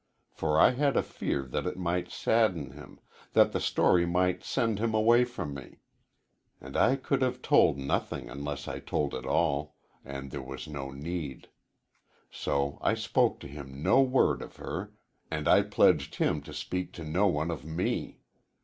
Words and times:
For 0.31 0.59
I 0.59 0.71
had 0.71 0.97
a 0.97 1.03
fear 1.03 1.43
that 1.43 1.67
it 1.67 1.77
might 1.77 2.09
sadden 2.09 2.71
him 2.71 2.99
that 3.33 3.51
the 3.51 3.59
story 3.59 4.03
might 4.03 4.43
send 4.43 4.79
him 4.79 4.95
away 4.95 5.25
from 5.25 5.53
me. 5.53 5.81
And 6.59 6.75
I 6.75 6.95
could 6.95 7.21
have 7.21 7.43
told 7.43 7.77
nothing 7.77 8.27
unless 8.27 8.67
I 8.67 8.79
told 8.79 9.13
it 9.13 9.27
all, 9.27 9.75
and 10.03 10.31
there 10.31 10.41
was 10.41 10.67
no 10.67 10.89
need. 10.89 11.49
So 12.31 12.79
I 12.81 12.95
spoke 12.95 13.39
to 13.41 13.47
him 13.47 13.83
no 13.83 14.01
word 14.01 14.41
of 14.41 14.55
her, 14.55 14.91
and 15.29 15.47
I 15.47 15.61
pledged 15.61 16.15
him 16.15 16.41
to 16.41 16.51
speak 16.51 16.93
to 16.93 17.03
no 17.03 17.27
one 17.27 17.51
of 17.51 17.63
me. 17.63 18.21